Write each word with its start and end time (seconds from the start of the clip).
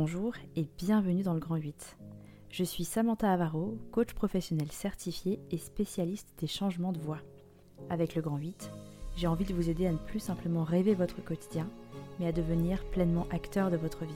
Bonjour 0.00 0.32
et 0.54 0.64
bienvenue 0.78 1.24
dans 1.24 1.34
le 1.34 1.40
Grand 1.40 1.56
8. 1.56 1.96
Je 2.50 2.62
suis 2.62 2.84
Samantha 2.84 3.32
Avaro, 3.32 3.76
coach 3.90 4.14
professionnel 4.14 4.70
certifié 4.70 5.40
et 5.50 5.58
spécialiste 5.58 6.28
des 6.38 6.46
changements 6.46 6.92
de 6.92 7.00
voix. 7.00 7.18
Avec 7.90 8.14
le 8.14 8.22
Grand 8.22 8.36
8, 8.36 8.70
j'ai 9.16 9.26
envie 9.26 9.44
de 9.44 9.52
vous 9.52 9.68
aider 9.70 9.88
à 9.88 9.92
ne 9.92 9.98
plus 9.98 10.20
simplement 10.20 10.62
rêver 10.62 10.94
votre 10.94 11.20
quotidien, 11.24 11.68
mais 12.20 12.28
à 12.28 12.32
devenir 12.32 12.84
pleinement 12.92 13.26
acteur 13.32 13.72
de 13.72 13.76
votre 13.76 14.04
vie. 14.04 14.14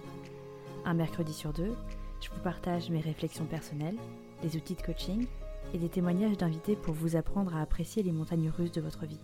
Un 0.84 0.94
mercredi 0.94 1.32
sur 1.32 1.52
deux, 1.52 1.74
je 2.20 2.30
vous 2.30 2.42
partage 2.44 2.88
mes 2.88 3.00
réflexions 3.00 3.46
personnelles, 3.46 3.98
des 4.40 4.56
outils 4.56 4.76
de 4.76 4.82
coaching 4.82 5.26
et 5.74 5.78
des 5.78 5.88
témoignages 5.88 6.38
d'invités 6.38 6.76
pour 6.76 6.94
vous 6.94 7.16
apprendre 7.16 7.56
à 7.56 7.60
apprécier 7.60 8.04
les 8.04 8.12
montagnes 8.12 8.50
russes 8.56 8.70
de 8.70 8.80
votre 8.80 9.04
vie. 9.04 9.18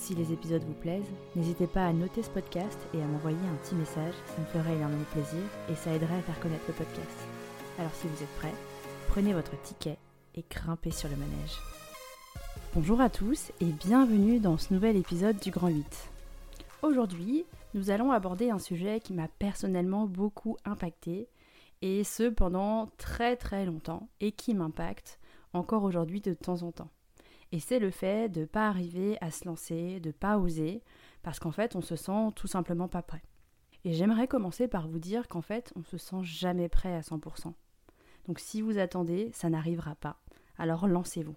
Si 0.00 0.14
les 0.14 0.32
épisodes 0.32 0.64
vous 0.64 0.72
plaisent, 0.72 1.12
n'hésitez 1.36 1.66
pas 1.66 1.86
à 1.86 1.92
noter 1.92 2.22
ce 2.22 2.30
podcast 2.30 2.78
et 2.94 3.02
à 3.02 3.06
m'envoyer 3.06 3.36
un 3.36 3.56
petit 3.56 3.74
message, 3.74 4.14
ça 4.24 4.40
me 4.40 4.46
ferait 4.46 4.74
énormément 4.74 5.04
plaisir 5.12 5.42
et 5.70 5.74
ça 5.74 5.92
aiderait 5.92 6.16
à 6.16 6.22
faire 6.22 6.40
connaître 6.40 6.64
le 6.68 6.72
podcast. 6.72 7.18
Alors 7.78 7.92
si 7.92 8.08
vous 8.08 8.22
êtes 8.22 8.36
prêts, 8.38 8.54
prenez 9.08 9.34
votre 9.34 9.60
ticket 9.60 9.98
et 10.36 10.44
grimpez 10.50 10.90
sur 10.90 11.10
le 11.10 11.16
manège. 11.16 11.58
Bonjour 12.74 12.98
à 13.02 13.10
tous 13.10 13.52
et 13.60 13.66
bienvenue 13.66 14.40
dans 14.40 14.56
ce 14.56 14.72
nouvel 14.72 14.96
épisode 14.96 15.38
du 15.38 15.50
Grand 15.50 15.68
8. 15.68 16.10
Aujourd'hui, 16.80 17.44
nous 17.74 17.90
allons 17.90 18.10
aborder 18.10 18.48
un 18.48 18.58
sujet 18.58 19.00
qui 19.00 19.12
m'a 19.12 19.28
personnellement 19.28 20.06
beaucoup 20.06 20.56
impacté 20.64 21.28
et 21.82 22.04
ce 22.04 22.30
pendant 22.30 22.88
très 22.96 23.36
très 23.36 23.66
longtemps 23.66 24.08
et 24.20 24.32
qui 24.32 24.54
m'impacte 24.54 25.20
encore 25.52 25.84
aujourd'hui 25.84 26.22
de 26.22 26.32
temps 26.32 26.62
en 26.62 26.72
temps. 26.72 26.90
Et 27.52 27.58
c'est 27.58 27.78
le 27.78 27.90
fait 27.90 28.28
de 28.28 28.40
ne 28.40 28.46
pas 28.46 28.68
arriver 28.68 29.18
à 29.20 29.30
se 29.30 29.44
lancer, 29.44 30.00
de 30.00 30.08
ne 30.08 30.12
pas 30.12 30.38
oser, 30.38 30.82
parce 31.22 31.38
qu'en 31.38 31.50
fait 31.50 31.74
on 31.74 31.80
se 31.80 31.96
sent 31.96 32.30
tout 32.36 32.46
simplement 32.46 32.88
pas 32.88 33.02
prêt. 33.02 33.22
Et 33.84 33.92
j'aimerais 33.92 34.28
commencer 34.28 34.68
par 34.68 34.86
vous 34.88 34.98
dire 34.98 35.26
qu'en 35.26 35.40
fait 35.40 35.72
on 35.74 35.82
se 35.82 35.98
sent 35.98 36.22
jamais 36.22 36.68
prêt 36.68 36.94
à 36.94 37.00
100%. 37.00 37.52
Donc 38.26 38.38
si 38.38 38.60
vous 38.60 38.78
attendez, 38.78 39.30
ça 39.32 39.50
n'arrivera 39.50 39.94
pas. 39.96 40.20
Alors 40.58 40.86
lancez-vous. 40.86 41.36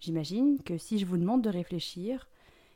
J'imagine 0.00 0.60
que 0.62 0.76
si 0.76 0.98
je 0.98 1.06
vous 1.06 1.16
demande 1.16 1.42
de 1.42 1.50
réfléchir, 1.50 2.28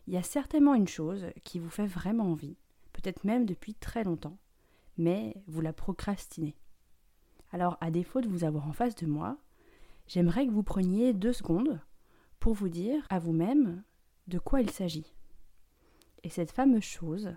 il 0.07 0.15
y 0.15 0.17
a 0.17 0.23
certainement 0.23 0.75
une 0.75 0.89
chose 0.89 1.27
qui 1.45 1.59
vous 1.59 1.70
fait 1.70 1.87
vraiment 1.87 2.31
envie, 2.31 2.57
peut-être 2.92 3.25
même 3.25 3.45
depuis 3.45 3.75
très 3.75 4.05
longtemps, 4.05 4.39
mais 4.97 5.35
vous 5.47 5.61
la 5.61 5.73
procrastinez. 5.73 6.57
Alors 7.51 7.77
à 7.81 7.91
défaut 7.91 8.20
de 8.20 8.29
vous 8.29 8.45
avoir 8.45 8.69
en 8.69 8.73
face 8.73 8.95
de 8.95 9.07
moi, 9.07 9.37
j'aimerais 10.07 10.47
que 10.47 10.53
vous 10.53 10.63
preniez 10.63 11.13
deux 11.13 11.33
secondes 11.33 11.81
vous 12.53 12.69
dire 12.69 13.07
à 13.11 13.19
vous-même 13.19 13.83
de 14.27 14.39
quoi 14.39 14.61
il 14.61 14.71
s'agit. 14.71 15.13
Et 16.23 16.29
cette 16.29 16.51
fameuse 16.51 16.83
chose, 16.83 17.31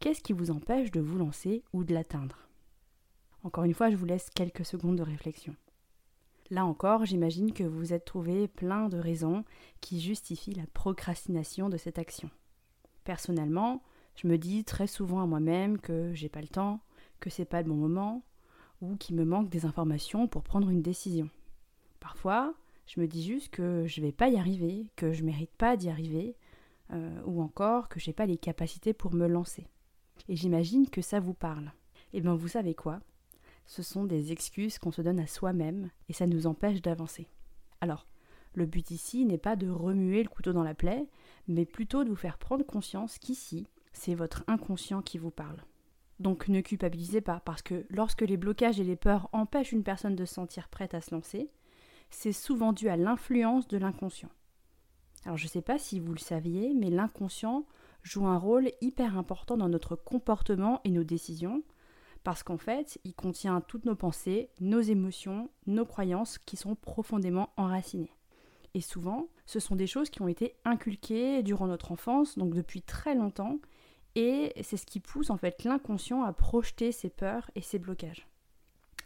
qu'est-ce 0.00 0.22
qui 0.22 0.32
vous 0.32 0.50
empêche 0.50 0.90
de 0.90 1.00
vous 1.00 1.18
lancer 1.18 1.62
ou 1.72 1.84
de 1.84 1.94
l'atteindre? 1.94 2.48
Encore 3.44 3.64
une 3.64 3.74
fois, 3.74 3.90
je 3.90 3.96
vous 3.96 4.06
laisse 4.06 4.30
quelques 4.30 4.64
secondes 4.64 4.96
de 4.96 5.02
réflexion. 5.02 5.56
Là 6.50 6.64
encore, 6.64 7.06
j'imagine 7.06 7.52
que 7.52 7.64
vous 7.64 7.78
vous 7.78 7.92
êtes 7.92 8.04
trouvé 8.04 8.46
plein 8.46 8.88
de 8.88 8.98
raisons 8.98 9.44
qui 9.80 10.00
justifient 10.00 10.54
la 10.54 10.66
procrastination 10.74 11.68
de 11.68 11.76
cette 11.76 11.98
action. 11.98 12.30
Personnellement, 13.04 13.82
je 14.14 14.28
me 14.28 14.38
dis 14.38 14.64
très 14.64 14.86
souvent 14.86 15.22
à 15.22 15.26
moi-même 15.26 15.78
que 15.78 16.12
j'ai 16.14 16.28
pas 16.28 16.42
le 16.42 16.48
temps, 16.48 16.80
que 17.20 17.30
c'est 17.30 17.44
pas 17.44 17.62
le 17.62 17.68
bon 17.68 17.76
moment, 17.76 18.22
ou 18.80 18.96
qu'il 18.96 19.16
me 19.16 19.24
manque 19.24 19.48
des 19.48 19.64
informations 19.64 20.28
pour 20.28 20.42
prendre 20.42 20.68
une 20.68 20.82
décision. 20.82 21.30
Parfois, 22.00 22.54
je 22.86 23.00
me 23.00 23.06
dis 23.06 23.22
juste 23.22 23.48
que 23.50 23.86
je 23.86 24.00
vais 24.00 24.12
pas 24.12 24.28
y 24.28 24.36
arriver, 24.36 24.86
que 24.96 25.12
je 25.12 25.24
mérite 25.24 25.54
pas 25.56 25.76
d'y 25.76 25.88
arriver, 25.88 26.36
euh, 26.92 27.22
ou 27.24 27.42
encore 27.42 27.88
que 27.88 28.00
j'ai 28.00 28.12
pas 28.12 28.26
les 28.26 28.36
capacités 28.36 28.92
pour 28.92 29.14
me 29.14 29.26
lancer. 29.26 29.66
Et 30.28 30.36
j'imagine 30.36 30.88
que 30.88 31.02
ça 31.02 31.20
vous 31.20 31.34
parle. 31.34 31.72
Et 32.12 32.18
eh 32.18 32.20
bien 32.20 32.34
vous 32.34 32.48
savez 32.48 32.74
quoi? 32.74 33.00
Ce 33.64 33.82
sont 33.82 34.04
des 34.04 34.32
excuses 34.32 34.78
qu'on 34.78 34.92
se 34.92 35.00
donne 35.00 35.20
à 35.20 35.26
soi-même 35.26 35.90
et 36.08 36.12
ça 36.12 36.26
nous 36.26 36.46
empêche 36.46 36.82
d'avancer. 36.82 37.26
Alors, 37.80 38.06
le 38.54 38.66
but 38.66 38.90
ici 38.90 39.24
n'est 39.24 39.38
pas 39.38 39.56
de 39.56 39.68
remuer 39.68 40.22
le 40.22 40.28
couteau 40.28 40.52
dans 40.52 40.62
la 40.62 40.74
plaie, 40.74 41.08
mais 41.48 41.64
plutôt 41.64 42.04
de 42.04 42.10
vous 42.10 42.16
faire 42.16 42.36
prendre 42.36 42.66
conscience 42.66 43.18
qu'ici, 43.18 43.66
c'est 43.92 44.14
votre 44.14 44.44
inconscient 44.46 45.00
qui 45.00 45.16
vous 45.16 45.30
parle. 45.30 45.62
Donc 46.20 46.48
ne 46.48 46.60
culpabilisez 46.60 47.22
pas, 47.22 47.40
parce 47.40 47.62
que 47.62 47.86
lorsque 47.88 48.20
les 48.20 48.36
blocages 48.36 48.78
et 48.78 48.84
les 48.84 48.96
peurs 48.96 49.28
empêchent 49.32 49.72
une 49.72 49.82
personne 49.82 50.16
de 50.16 50.24
se 50.24 50.34
sentir 50.34 50.68
prête 50.68 50.94
à 50.94 51.00
se 51.00 51.14
lancer, 51.14 51.50
c'est 52.12 52.32
souvent 52.32 52.72
dû 52.72 52.88
à 52.88 52.96
l'influence 52.96 53.66
de 53.66 53.78
l'inconscient. 53.78 54.30
Alors 55.24 55.36
je 55.36 55.44
ne 55.44 55.48
sais 55.48 55.62
pas 55.62 55.78
si 55.78 55.98
vous 55.98 56.12
le 56.12 56.18
saviez, 56.18 56.74
mais 56.74 56.90
l'inconscient 56.90 57.64
joue 58.02 58.26
un 58.26 58.38
rôle 58.38 58.70
hyper 58.80 59.16
important 59.16 59.56
dans 59.56 59.68
notre 59.68 59.96
comportement 59.96 60.80
et 60.84 60.90
nos 60.90 61.04
décisions, 61.04 61.62
parce 62.22 62.42
qu'en 62.42 62.58
fait, 62.58 62.98
il 63.04 63.14
contient 63.14 63.60
toutes 63.60 63.84
nos 63.84 63.96
pensées, 63.96 64.50
nos 64.60 64.80
émotions, 64.80 65.50
nos 65.66 65.86
croyances 65.86 66.38
qui 66.38 66.56
sont 66.56 66.74
profondément 66.74 67.50
enracinées. 67.56 68.14
Et 68.74 68.80
souvent, 68.80 69.28
ce 69.46 69.60
sont 69.60 69.76
des 69.76 69.86
choses 69.86 70.10
qui 70.10 70.22
ont 70.22 70.28
été 70.28 70.54
inculquées 70.64 71.42
durant 71.42 71.66
notre 71.66 71.92
enfance, 71.92 72.38
donc 72.38 72.54
depuis 72.54 72.82
très 72.82 73.14
longtemps, 73.14 73.58
et 74.14 74.52
c'est 74.62 74.76
ce 74.76 74.86
qui 74.86 75.00
pousse 75.00 75.30
en 75.30 75.36
fait 75.36 75.64
l'inconscient 75.64 76.22
à 76.22 76.32
projeter 76.32 76.92
ses 76.92 77.10
peurs 77.10 77.50
et 77.54 77.62
ses 77.62 77.78
blocages. 77.78 78.28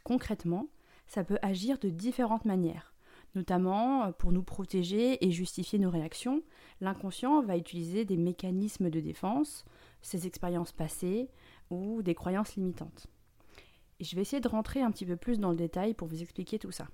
Concrètement, 0.05 0.69
ça 1.07 1.25
peut 1.25 1.39
agir 1.43 1.79
de 1.79 1.89
différentes 1.89 2.45
manières. 2.45 2.96
Notamment, 3.37 4.07
euh, 4.07 4.13
pour 4.13 4.33
nous 4.33 4.43
protéger 4.43 5.25
et 5.25 5.31
justifier 5.31 5.79
nos 5.79 5.91
réactions, 5.91 6.43
l'inconscient 6.81 7.43
va 7.43 7.59
utiliser 7.59 8.07
des 8.07 8.17
mécanismes 8.17 8.91
de 8.91 8.99
défense, 8.99 9.65
ses 10.01 10.27
expériences 10.27 10.73
passées 10.73 11.29
ou 11.71 12.03
des 12.03 12.15
croyances 12.15 12.57
limitantes. 12.57 13.07
Je 14.01 14.17
vais 14.17 14.23
essayer 14.23 14.41
de 14.41 14.49
rentrer 14.49 14.81
un 14.81 14.91
petit 14.91 15.05
peu 15.05 15.17
plus 15.17 15.39
dans 15.39 15.51
le 15.51 15.57
détail 15.57 15.93
pour 15.93 16.09
vous 16.09 16.23
expliquer 16.23 16.59
tout 16.59 16.73
ça. 16.73 16.89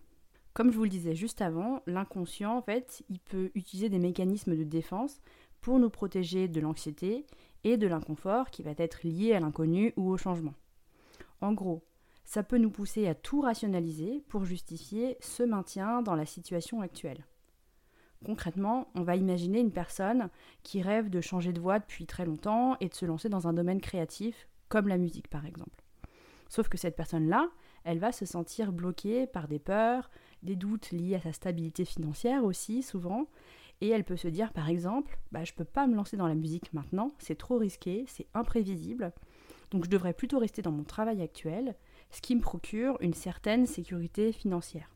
Comme 0.52 0.72
je 0.72 0.76
vous 0.76 0.84
le 0.84 0.90
disais 0.90 1.14
juste 1.14 1.40
avant, 1.40 1.80
l'inconscient, 1.86 2.56
en 2.58 2.62
fait, 2.62 3.04
il 3.08 3.20
peut 3.20 3.52
utiliser 3.54 3.88
des 3.88 4.00
mécanismes 4.00 4.56
de 4.56 4.64
défense 4.64 5.20
pour 5.60 5.78
nous 5.78 5.90
protéger 5.90 6.48
de 6.48 6.60
l'anxiété 6.60 7.24
et 7.62 7.76
de 7.76 7.86
l'inconfort 7.86 8.50
qui 8.50 8.64
va 8.64 8.72
être 8.76 9.06
lié 9.06 9.32
à 9.32 9.40
l'inconnu 9.40 9.92
ou 9.96 10.10
au 10.10 10.16
changement. 10.16 10.54
En 11.40 11.52
gros, 11.52 11.84
ça 12.32 12.42
peut 12.42 12.56
nous 12.56 12.70
pousser 12.70 13.06
à 13.08 13.14
tout 13.14 13.42
rationaliser 13.42 14.22
pour 14.30 14.46
justifier 14.46 15.18
ce 15.20 15.42
maintien 15.42 16.00
dans 16.00 16.14
la 16.14 16.24
situation 16.24 16.80
actuelle. 16.80 17.26
Concrètement, 18.24 18.88
on 18.94 19.02
va 19.02 19.16
imaginer 19.16 19.60
une 19.60 19.70
personne 19.70 20.30
qui 20.62 20.80
rêve 20.80 21.10
de 21.10 21.20
changer 21.20 21.52
de 21.52 21.60
voie 21.60 21.78
depuis 21.78 22.06
très 22.06 22.24
longtemps 22.24 22.78
et 22.80 22.88
de 22.88 22.94
se 22.94 23.04
lancer 23.04 23.28
dans 23.28 23.48
un 23.48 23.52
domaine 23.52 23.82
créatif, 23.82 24.48
comme 24.70 24.88
la 24.88 24.96
musique 24.96 25.28
par 25.28 25.44
exemple. 25.44 25.84
Sauf 26.48 26.70
que 26.70 26.78
cette 26.78 26.96
personne-là, 26.96 27.50
elle 27.84 27.98
va 27.98 28.12
se 28.12 28.24
sentir 28.24 28.72
bloquée 28.72 29.26
par 29.26 29.46
des 29.46 29.58
peurs, 29.58 30.10
des 30.42 30.56
doutes 30.56 30.90
liés 30.90 31.16
à 31.16 31.20
sa 31.20 31.34
stabilité 31.34 31.84
financière 31.84 32.44
aussi 32.44 32.82
souvent, 32.82 33.26
et 33.82 33.90
elle 33.90 34.04
peut 34.04 34.16
se 34.16 34.28
dire 34.28 34.54
par 34.54 34.70
exemple, 34.70 35.18
bah, 35.32 35.44
je 35.44 35.52
peux 35.52 35.66
pas 35.66 35.86
me 35.86 35.96
lancer 35.96 36.16
dans 36.16 36.28
la 36.28 36.34
musique 36.34 36.72
maintenant, 36.72 37.10
c'est 37.18 37.36
trop 37.36 37.58
risqué, 37.58 38.06
c'est 38.08 38.26
imprévisible, 38.32 39.12
donc 39.72 39.84
je 39.84 39.90
devrais 39.90 40.12
plutôt 40.12 40.38
rester 40.38 40.62
dans 40.62 40.70
mon 40.70 40.84
travail 40.84 41.22
actuel, 41.22 41.74
ce 42.10 42.20
qui 42.20 42.36
me 42.36 42.40
procure 42.40 42.98
une 43.00 43.14
certaine 43.14 43.66
sécurité 43.66 44.32
financière. 44.32 44.94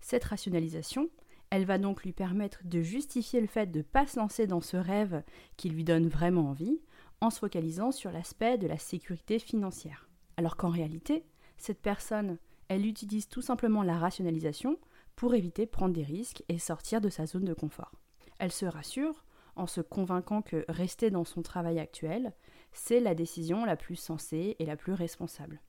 Cette 0.00 0.24
rationalisation, 0.24 1.08
elle 1.50 1.64
va 1.64 1.78
donc 1.78 2.02
lui 2.02 2.12
permettre 2.12 2.60
de 2.64 2.82
justifier 2.82 3.40
le 3.40 3.46
fait 3.46 3.70
de 3.70 3.78
ne 3.78 3.84
pas 3.84 4.06
se 4.06 4.18
lancer 4.18 4.46
dans 4.46 4.60
ce 4.60 4.76
rêve 4.76 5.22
qui 5.56 5.70
lui 5.70 5.84
donne 5.84 6.08
vraiment 6.08 6.50
envie, 6.50 6.80
en 7.20 7.30
se 7.30 7.38
focalisant 7.38 7.92
sur 7.92 8.10
l'aspect 8.10 8.58
de 8.58 8.66
la 8.66 8.78
sécurité 8.78 9.38
financière. 9.38 10.08
Alors 10.36 10.56
qu'en 10.56 10.70
réalité, 10.70 11.24
cette 11.56 11.80
personne, 11.80 12.38
elle 12.68 12.86
utilise 12.86 13.28
tout 13.28 13.42
simplement 13.42 13.82
la 13.82 13.98
rationalisation 13.98 14.78
pour 15.14 15.34
éviter 15.34 15.66
de 15.66 15.70
prendre 15.70 15.94
des 15.94 16.02
risques 16.02 16.42
et 16.48 16.58
sortir 16.58 17.00
de 17.00 17.10
sa 17.10 17.26
zone 17.26 17.44
de 17.44 17.54
confort. 17.54 17.92
Elle 18.38 18.52
se 18.52 18.66
rassure 18.66 19.24
en 19.56 19.66
se 19.66 19.80
convainquant 19.80 20.40
que 20.40 20.64
rester 20.68 21.10
dans 21.10 21.24
son 21.24 21.42
travail 21.42 21.78
actuel, 21.78 22.32
c'est 22.72 23.00
la 23.00 23.14
décision 23.14 23.64
la 23.64 23.76
plus 23.76 23.96
sensée 23.96 24.56
et 24.58 24.66
la 24.66 24.76
plus 24.76 24.92
responsable 24.92 25.60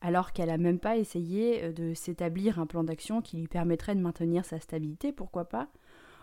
alors 0.00 0.32
qu'elle 0.32 0.48
n'a 0.48 0.58
même 0.58 0.78
pas 0.78 0.96
essayé 0.96 1.64
euh, 1.64 1.72
de 1.72 1.94
s'établir 1.94 2.58
un 2.58 2.66
plan 2.66 2.84
d'action 2.84 3.22
qui 3.22 3.36
lui 3.36 3.48
permettrait 3.48 3.94
de 3.94 4.00
maintenir 4.00 4.44
sa 4.44 4.60
stabilité, 4.60 5.12
pourquoi 5.12 5.46
pas, 5.46 5.68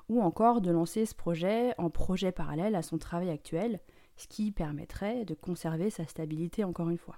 ou 0.07 0.21
encore 0.21 0.61
de 0.61 0.71
lancer 0.71 1.05
ce 1.05 1.15
projet 1.15 1.73
en 1.77 1.89
projet 1.89 2.31
parallèle 2.31 2.75
à 2.75 2.81
son 2.81 2.97
travail 2.97 3.29
actuel, 3.29 3.79
ce 4.17 4.27
qui 4.27 4.51
permettrait 4.51 5.25
de 5.25 5.33
conserver 5.33 5.89
sa 5.89 6.05
stabilité 6.05 6.63
encore 6.63 6.89
une 6.89 6.97
fois. 6.97 7.17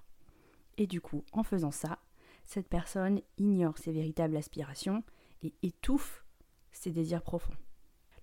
Et 0.77 0.87
du 0.87 1.01
coup, 1.01 1.23
en 1.31 1.43
faisant 1.43 1.71
ça, 1.71 1.99
cette 2.45 2.69
personne 2.69 3.21
ignore 3.37 3.77
ses 3.77 3.91
véritables 3.91 4.37
aspirations 4.37 5.03
et 5.43 5.53
étouffe 5.63 6.23
ses 6.71 6.91
désirs 6.91 7.21
profonds. 7.21 7.53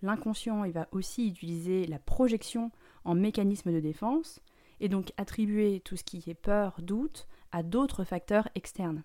L'inconscient, 0.02 0.64
il 0.64 0.73
va 0.73 0.88
aussi 0.93 1.29
utiliser 1.29 1.87
la 1.87 1.99
projection 1.99 2.70
en 3.05 3.14
mécanisme 3.14 3.73
de 3.73 3.81
défense 3.81 4.40
et 4.81 4.88
donc 4.88 5.12
attribuer 5.17 5.81
tout 5.81 5.97
ce 5.97 6.05
qui 6.05 6.23
est 6.26 6.35
peur, 6.35 6.75
doute 6.81 7.26
à 7.53 7.62
d'autres 7.62 8.05
facteurs 8.05 8.49
externes. 8.55 9.03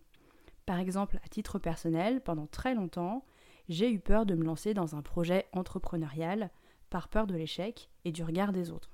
Par 0.65 0.79
exemple, 0.79 1.19
à 1.23 1.27
titre 1.29 1.59
personnel, 1.59 2.21
pendant 2.21 2.47
très 2.47 2.75
longtemps, 2.75 3.25
j'ai 3.69 3.91
eu 3.91 3.99
peur 3.99 4.25
de 4.25 4.35
me 4.35 4.43
lancer 4.43 4.73
dans 4.73 4.95
un 4.95 5.01
projet 5.01 5.47
entrepreneurial 5.53 6.49
par 6.89 7.07
peur 7.07 7.27
de 7.27 7.35
l'échec 7.35 7.89
et 8.05 8.11
du 8.11 8.23
regard 8.23 8.51
des 8.51 8.71
autres, 8.71 8.91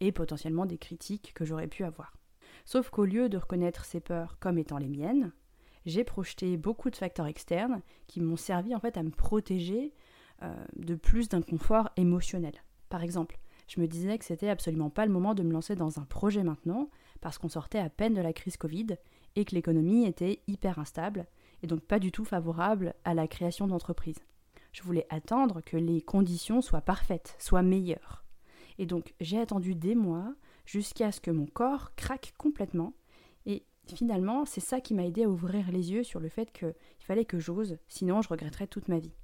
et 0.00 0.12
potentiellement 0.12 0.66
des 0.66 0.78
critiques 0.78 1.32
que 1.34 1.44
j'aurais 1.44 1.66
pu 1.66 1.84
avoir. 1.84 2.14
Sauf 2.64 2.90
qu'au 2.90 3.04
lieu 3.04 3.28
de 3.28 3.38
reconnaître 3.38 3.84
ces 3.84 4.00
peurs 4.00 4.38
comme 4.38 4.58
étant 4.58 4.78
les 4.78 4.88
miennes, 4.88 5.32
j'ai 5.86 6.04
projeté 6.04 6.56
beaucoup 6.56 6.90
de 6.90 6.96
facteurs 6.96 7.26
externes 7.26 7.80
qui 8.06 8.20
m'ont 8.20 8.36
servi 8.36 8.74
en 8.74 8.80
fait 8.80 8.96
à 8.98 9.02
me 9.02 9.10
protéger 9.10 9.94
euh, 10.42 10.54
de 10.76 10.94
plus 10.94 11.28
d'inconfort 11.28 11.88
émotionnel. 11.96 12.52
Par 12.90 13.02
exemple, 13.02 13.38
je 13.68 13.80
me 13.80 13.86
disais 13.86 14.18
que 14.18 14.24
c'était 14.24 14.48
absolument 14.48 14.90
pas 14.90 15.06
le 15.06 15.12
moment 15.12 15.34
de 15.34 15.42
me 15.42 15.52
lancer 15.52 15.76
dans 15.76 15.98
un 15.98 16.04
projet 16.04 16.42
maintenant, 16.42 16.88
parce 17.20 17.38
qu'on 17.38 17.48
sortait 17.48 17.78
à 17.78 17.90
peine 17.90 18.14
de 18.14 18.20
la 18.20 18.32
crise 18.32 18.56
Covid 18.56 18.96
et 19.36 19.44
que 19.44 19.54
l'économie 19.54 20.06
était 20.06 20.40
hyper 20.48 20.78
instable, 20.78 21.26
et 21.62 21.66
donc 21.66 21.82
pas 21.82 21.98
du 21.98 22.10
tout 22.10 22.24
favorable 22.24 22.94
à 23.04 23.14
la 23.14 23.28
création 23.28 23.66
d'entreprises. 23.66 24.24
Je 24.72 24.82
voulais 24.82 25.06
attendre 25.10 25.60
que 25.60 25.76
les 25.76 26.00
conditions 26.00 26.62
soient 26.62 26.80
parfaites, 26.80 27.36
soient 27.38 27.62
meilleures. 27.62 28.24
Et 28.78 28.86
donc 28.86 29.14
j'ai 29.20 29.38
attendu 29.38 29.74
des 29.74 29.94
mois 29.94 30.34
jusqu'à 30.64 31.12
ce 31.12 31.20
que 31.20 31.30
mon 31.30 31.46
corps 31.46 31.94
craque 31.94 32.34
complètement. 32.38 32.94
Et 33.44 33.64
finalement, 33.86 34.44
c'est 34.44 34.60
ça 34.60 34.80
qui 34.80 34.94
m'a 34.94 35.04
aidé 35.04 35.24
à 35.24 35.28
ouvrir 35.28 35.70
les 35.70 35.92
yeux 35.92 36.04
sur 36.04 36.20
le 36.20 36.28
fait 36.28 36.52
qu'il 36.52 36.74
fallait 37.00 37.24
que 37.24 37.38
j'ose, 37.38 37.78
sinon 37.88 38.22
je 38.22 38.28
regretterais 38.28 38.66
toute 38.66 38.88
ma 38.88 38.98
vie. 38.98 39.14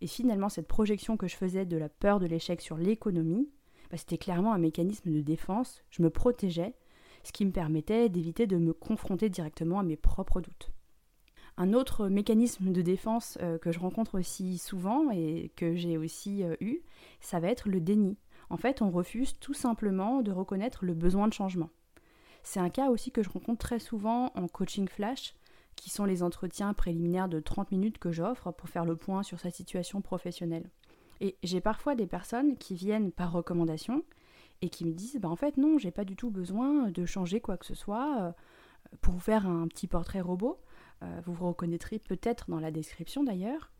Et 0.00 0.06
finalement, 0.06 0.48
cette 0.48 0.68
projection 0.68 1.16
que 1.16 1.28
je 1.28 1.36
faisais 1.36 1.64
de 1.64 1.76
la 1.76 1.88
peur 1.88 2.18
de 2.18 2.26
l'échec 2.26 2.60
sur 2.60 2.76
l'économie, 2.76 3.48
bah, 3.90 3.96
c'était 3.96 4.18
clairement 4.18 4.52
un 4.52 4.58
mécanisme 4.58 5.12
de 5.12 5.20
défense. 5.20 5.82
Je 5.90 6.02
me 6.02 6.10
protégeais, 6.10 6.74
ce 7.22 7.32
qui 7.32 7.44
me 7.44 7.52
permettait 7.52 8.08
d'éviter 8.08 8.46
de 8.46 8.56
me 8.56 8.72
confronter 8.72 9.28
directement 9.28 9.78
à 9.78 9.82
mes 9.82 9.96
propres 9.96 10.40
doutes. 10.40 10.70
Un 11.56 11.72
autre 11.72 12.08
mécanisme 12.08 12.72
de 12.72 12.82
défense 12.82 13.38
euh, 13.40 13.58
que 13.58 13.70
je 13.70 13.78
rencontre 13.78 14.18
aussi 14.18 14.58
souvent 14.58 15.10
et 15.12 15.52
que 15.56 15.76
j'ai 15.76 15.96
aussi 15.96 16.42
euh, 16.42 16.56
eu, 16.60 16.80
ça 17.20 17.38
va 17.38 17.48
être 17.48 17.68
le 17.68 17.80
déni. 17.80 18.16
En 18.50 18.56
fait, 18.56 18.82
on 18.82 18.90
refuse 18.90 19.38
tout 19.38 19.54
simplement 19.54 20.20
de 20.22 20.32
reconnaître 20.32 20.84
le 20.84 20.94
besoin 20.94 21.28
de 21.28 21.32
changement. 21.32 21.70
C'est 22.42 22.60
un 22.60 22.70
cas 22.70 22.90
aussi 22.90 23.10
que 23.10 23.22
je 23.22 23.30
rencontre 23.30 23.64
très 23.66 23.78
souvent 23.78 24.32
en 24.34 24.48
coaching 24.48 24.88
flash, 24.88 25.34
qui 25.76 25.90
sont 25.90 26.04
les 26.04 26.22
entretiens 26.22 26.74
préliminaires 26.74 27.28
de 27.28 27.40
30 27.40 27.70
minutes 27.70 27.98
que 27.98 28.12
j'offre 28.12 28.52
pour 28.52 28.68
faire 28.68 28.84
le 28.84 28.96
point 28.96 29.22
sur 29.22 29.40
sa 29.40 29.50
situation 29.50 30.00
professionnelle. 30.02 30.68
Et 31.20 31.36
j'ai 31.42 31.60
parfois 31.60 31.94
des 31.94 32.06
personnes 32.06 32.56
qui 32.56 32.74
viennent 32.74 33.12
par 33.12 33.32
recommandation 33.32 34.04
et 34.62 34.68
qui 34.68 34.84
me 34.84 34.92
disent 34.92 35.16
bah 35.16 35.28
en 35.28 35.36
fait 35.36 35.56
non, 35.56 35.78
j'ai 35.78 35.90
pas 35.90 36.04
du 36.04 36.16
tout 36.16 36.30
besoin 36.30 36.90
de 36.90 37.06
changer 37.06 37.40
quoi 37.40 37.56
que 37.56 37.66
ce 37.66 37.74
soit 37.74 38.18
euh, 38.20 38.32
pour 39.00 39.14
vous 39.14 39.20
faire 39.20 39.46
un 39.46 39.68
petit 39.68 39.86
portrait 39.86 40.20
robot. 40.20 40.60
Euh, 41.02 41.20
vous 41.24 41.34
vous 41.34 41.48
reconnaîtrez 41.48 41.98
peut-être 41.98 42.50
dans 42.50 42.60
la 42.60 42.70
description 42.70 43.24
d'ailleurs. 43.24 43.70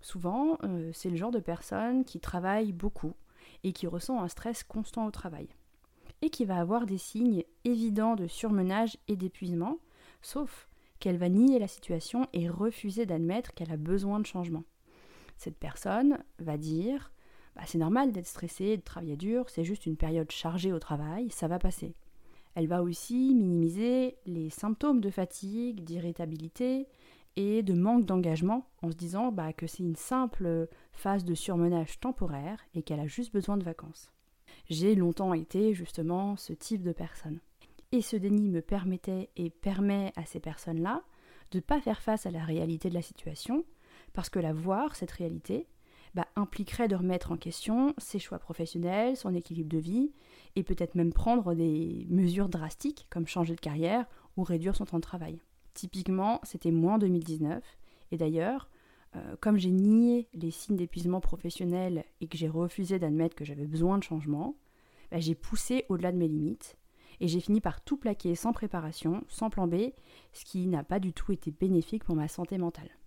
Souvent, 0.00 0.58
euh, 0.62 0.90
c'est 0.92 1.10
le 1.10 1.16
genre 1.16 1.30
de 1.30 1.40
personne 1.40 2.04
qui 2.04 2.20
travaille 2.20 2.72
beaucoup 2.72 3.14
et 3.64 3.72
qui 3.72 3.86
ressent 3.86 4.22
un 4.22 4.28
stress 4.28 4.62
constant 4.62 5.06
au 5.06 5.10
travail. 5.10 5.48
Et 6.22 6.30
qui 6.30 6.44
va 6.44 6.58
avoir 6.58 6.86
des 6.86 6.98
signes 6.98 7.44
évidents 7.64 8.16
de 8.16 8.26
surmenage 8.26 8.96
et 9.08 9.16
d'épuisement, 9.16 9.78
sauf 10.22 10.68
qu'elle 10.98 11.16
va 11.16 11.28
nier 11.28 11.58
la 11.58 11.68
situation 11.68 12.26
et 12.32 12.48
refuser 12.48 13.06
d'admettre 13.06 13.54
qu'elle 13.54 13.70
a 13.70 13.76
besoin 13.76 14.18
de 14.18 14.26
changement. 14.26 14.64
Cette 15.38 15.56
personne 15.56 16.18
va 16.40 16.58
dire 16.58 17.12
bah, 17.56 17.62
C'est 17.64 17.78
normal 17.78 18.12
d'être 18.12 18.26
stressée, 18.26 18.76
de 18.76 18.82
travailler 18.82 19.16
dur, 19.16 19.48
c'est 19.48 19.64
juste 19.64 19.86
une 19.86 19.96
période 19.96 20.30
chargée 20.30 20.72
au 20.72 20.78
travail, 20.78 21.30
ça 21.30 21.48
va 21.48 21.58
passer. 21.58 21.94
Elle 22.54 22.66
va 22.66 22.82
aussi 22.82 23.34
minimiser 23.34 24.16
les 24.26 24.50
symptômes 24.50 25.00
de 25.00 25.10
fatigue, 25.10 25.84
d'irritabilité 25.84 26.88
et 27.36 27.62
de 27.62 27.72
manque 27.72 28.04
d'engagement 28.04 28.66
en 28.82 28.90
se 28.90 28.96
disant 28.96 29.30
bah, 29.30 29.52
que 29.52 29.68
c'est 29.68 29.84
une 29.84 29.94
simple 29.94 30.68
phase 30.92 31.24
de 31.24 31.34
surmenage 31.34 32.00
temporaire 32.00 32.58
et 32.74 32.82
qu'elle 32.82 32.98
a 32.98 33.06
juste 33.06 33.32
besoin 33.32 33.56
de 33.56 33.64
vacances. 33.64 34.12
J'ai 34.68 34.96
longtemps 34.96 35.34
été 35.34 35.72
justement 35.72 36.36
ce 36.36 36.52
type 36.52 36.82
de 36.82 36.92
personne. 36.92 37.38
Et 37.92 38.02
ce 38.02 38.16
déni 38.16 38.48
me 38.48 38.60
permettait 38.60 39.30
et 39.36 39.50
permet 39.50 40.12
à 40.16 40.24
ces 40.24 40.40
personnes-là 40.40 41.04
de 41.52 41.58
ne 41.58 41.62
pas 41.62 41.80
faire 41.80 42.02
face 42.02 42.26
à 42.26 42.32
la 42.32 42.44
réalité 42.44 42.88
de 42.88 42.94
la 42.94 43.02
situation, 43.02 43.64
parce 44.12 44.30
que 44.30 44.38
la 44.38 44.52
voir, 44.52 44.96
cette 44.96 45.10
réalité, 45.10 45.66
bah, 46.14 46.26
impliquerait 46.36 46.88
de 46.88 46.96
remettre 46.96 47.32
en 47.32 47.36
question 47.36 47.94
ses 47.98 48.18
choix 48.18 48.38
professionnels, 48.38 49.16
son 49.16 49.34
équilibre 49.34 49.68
de 49.68 49.78
vie, 49.78 50.12
et 50.56 50.62
peut-être 50.62 50.94
même 50.94 51.12
prendre 51.12 51.54
des 51.54 52.06
mesures 52.08 52.48
drastiques 52.48 53.06
comme 53.10 53.26
changer 53.26 53.54
de 53.54 53.60
carrière 53.60 54.06
ou 54.36 54.42
réduire 54.42 54.74
son 54.74 54.84
temps 54.84 54.96
de 54.96 55.02
travail. 55.02 55.40
Typiquement, 55.74 56.40
c'était 56.42 56.70
moi 56.70 56.94
en 56.94 56.98
2019, 56.98 57.62
et 58.10 58.16
d'ailleurs, 58.16 58.68
euh, 59.16 59.36
comme 59.40 59.58
j'ai 59.58 59.70
nié 59.70 60.28
les 60.34 60.50
signes 60.50 60.76
d'épuisement 60.76 61.20
professionnel 61.20 62.04
et 62.20 62.26
que 62.26 62.36
j'ai 62.36 62.48
refusé 62.48 62.98
d'admettre 62.98 63.36
que 63.36 63.44
j'avais 63.44 63.66
besoin 63.66 63.98
de 63.98 64.02
changement, 64.02 64.56
bah, 65.10 65.20
j'ai 65.20 65.34
poussé 65.34 65.84
au-delà 65.88 66.12
de 66.12 66.18
mes 66.18 66.28
limites, 66.28 66.76
et 67.20 67.28
j'ai 67.28 67.40
fini 67.40 67.60
par 67.60 67.80
tout 67.82 67.96
plaquer 67.96 68.34
sans 68.34 68.52
préparation, 68.52 69.24
sans 69.28 69.50
plan 69.50 69.66
B, 69.66 69.92
ce 70.32 70.44
qui 70.44 70.66
n'a 70.66 70.84
pas 70.84 71.00
du 71.00 71.12
tout 71.12 71.32
été 71.32 71.50
bénéfique 71.50 72.04
pour 72.04 72.14
ma 72.14 72.28
santé 72.28 72.58
mentale. 72.58 72.97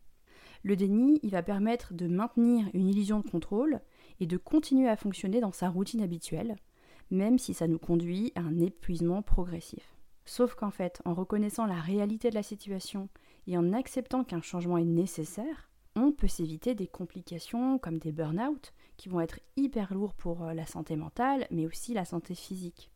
Le 0.64 0.76
déni, 0.76 1.20
il 1.24 1.32
va 1.32 1.44
permettre 1.44 1.94
de 1.94 2.08
maintenir 2.08 2.70
une 2.74 2.88
illusion 2.88 3.20
de 3.20 3.30
contrôle 3.30 3.82
et 4.20 4.28
de 4.28 4.38
continuer 4.38 4.88
à 4.88 4.96
fonctionner 4.96 5.40
dans 5.40 5.52
sa 5.52 5.70
routine 5.70 6.02
habituelle, 6.02 6.56
même 7.10 7.40
si 7.40 7.54
ça 7.54 7.68
nous 7.68 7.80
conduit 7.80 8.32
à 8.36 8.42
un 8.42 8.60
épuisement 8.60 9.22
progressif. 9.22 9.96
Sauf 10.26 10.54
qu'en 10.56 10.72
fait, 10.72 11.02
en 11.06 11.14
reconnaissant 11.14 11.66
la 11.66 11.80
réalité 11.80 12.30
de 12.30 12.36
la 12.36 12.44
situation 12.44 13.10
et 13.48 13.58
en 13.58 13.74
acceptant 13.74 14.24
qu'un 14.24 14.42
changement 14.42 14.78
est 14.78 14.86
nécessaire, 14.86 15.70
on 15.96 16.12
peut 16.12 16.28
s'éviter 16.28 16.76
des 16.76 16.88
complications 16.88 17.78
comme 17.78 17.98
des 17.98 18.12
burn-out 18.12 18.74
qui 18.98 19.10
vont 19.10 19.20
être 19.20 19.40
hyper 19.58 19.94
lourds 19.94 20.14
pour 20.14 20.44
euh, 20.44 20.54
la 20.54 20.66
santé 20.66 20.96
mentale, 20.96 21.48
mais 21.52 21.66
aussi 21.66 21.94
la 21.94 22.06
santé 22.06 22.36
physique. 22.36 22.92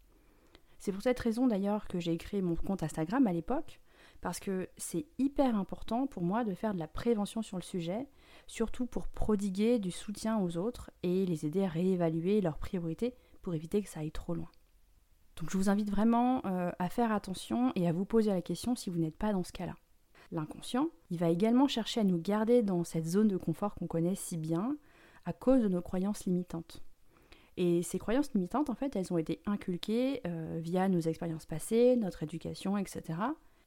C'est 0.78 0.92
pour 0.92 1.02
cette 1.02 1.20
raison 1.20 1.48
d'ailleurs 1.48 1.88
que 1.88 2.00
j'ai 2.00 2.16
créé 2.18 2.42
mon 2.42 2.56
compte 2.56 2.84
Instagram 2.84 3.26
à 3.28 3.34
l'époque, 3.34 3.82
parce 4.22 4.40
que 4.40 4.70
c'est 4.78 5.06
hyper 5.18 5.56
important 5.56 6.08
pour 6.08 6.24
moi 6.24 6.44
de 6.44 6.54
faire 6.54 6.74
de 6.74 6.80
la 6.80 6.88
prévention 6.88 7.42
sur 7.42 7.58
le 7.58 7.64
sujet, 7.64 8.08
surtout 8.48 8.86
pour 8.86 9.08
prodiguer 9.08 9.80
du 9.80 9.92
soutien 9.92 10.40
aux 10.40 10.58
autres 10.58 10.92
et 11.04 11.26
les 11.26 11.46
aider 11.46 11.64
à 11.64 11.70
réévaluer 11.70 12.42
leurs 12.42 12.58
priorités 12.58 13.14
pour 13.42 13.54
éviter 13.54 13.82
que 13.82 13.90
ça 13.90 14.00
aille 14.00 14.12
trop 14.12 14.34
loin. 14.34 14.50
Donc 15.36 15.50
je 15.52 15.58
vous 15.58 15.70
invite 15.70 15.90
vraiment 15.90 16.42
euh, 16.46 16.72
à 16.80 16.90
faire 16.90 17.12
attention 17.12 17.72
et 17.76 17.88
à 17.88 17.92
vous 17.92 18.06
poser 18.06 18.32
la 18.32 18.42
question 18.42 18.76
si 18.76 18.90
vous 18.90 18.98
n'êtes 18.98 19.18
pas 19.18 19.34
dans 19.34 19.44
ce 19.44 19.52
cas-là. 19.52 19.76
L'inconscient, 20.32 20.90
il 21.12 21.20
va 21.20 21.30
également 21.30 21.68
chercher 21.68 22.00
à 22.00 22.04
nous 22.04 22.18
garder 22.18 22.64
dans 22.64 22.84
cette 22.84 23.06
zone 23.06 23.28
de 23.28 23.38
confort 23.38 23.76
qu'on 23.76 23.88
connaît 23.88 24.16
si 24.16 24.38
bien 24.38 24.78
à 25.26 25.34
cause 25.34 25.62
de 25.62 25.68
nos 25.68 25.82
croyances 25.82 26.26
limitantes. 26.26 26.82
Et 27.58 27.84
ces 27.84 28.00
croyances 28.00 28.34
limitantes, 28.34 28.70
en 28.70 28.76
fait, 28.76 28.96
elles 28.96 29.14
ont 29.14 29.18
été 29.18 29.42
inculquées 29.46 30.22
euh, 30.26 30.60
via 30.62 30.90
nos 30.90 31.00
expériences 31.00 31.46
passées, 31.46 31.96
notre 31.96 32.24
éducation, 32.24 32.78
etc 32.78 33.16